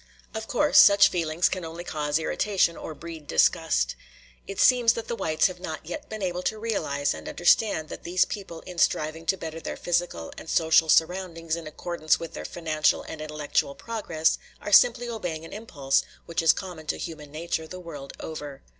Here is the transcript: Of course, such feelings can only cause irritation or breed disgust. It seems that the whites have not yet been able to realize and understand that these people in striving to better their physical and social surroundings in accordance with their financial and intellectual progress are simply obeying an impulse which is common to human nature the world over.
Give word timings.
Of 0.33 0.47
course, 0.47 0.79
such 0.79 1.09
feelings 1.11 1.47
can 1.47 1.63
only 1.63 1.83
cause 1.83 2.17
irritation 2.17 2.75
or 2.75 2.95
breed 2.95 3.27
disgust. 3.27 3.95
It 4.47 4.59
seems 4.59 4.93
that 4.93 5.07
the 5.07 5.15
whites 5.15 5.45
have 5.45 5.59
not 5.59 5.85
yet 5.85 6.09
been 6.09 6.23
able 6.23 6.41
to 6.41 6.57
realize 6.57 7.13
and 7.13 7.29
understand 7.29 7.89
that 7.89 8.01
these 8.01 8.25
people 8.25 8.61
in 8.61 8.79
striving 8.79 9.27
to 9.27 9.37
better 9.37 9.59
their 9.59 9.77
physical 9.77 10.33
and 10.39 10.49
social 10.49 10.89
surroundings 10.89 11.55
in 11.55 11.67
accordance 11.67 12.19
with 12.19 12.33
their 12.33 12.45
financial 12.45 13.03
and 13.03 13.21
intellectual 13.21 13.75
progress 13.75 14.39
are 14.59 14.71
simply 14.71 15.07
obeying 15.07 15.45
an 15.45 15.53
impulse 15.53 16.01
which 16.25 16.41
is 16.41 16.51
common 16.51 16.87
to 16.87 16.97
human 16.97 17.31
nature 17.31 17.67
the 17.67 17.79
world 17.79 18.13
over. 18.19 18.63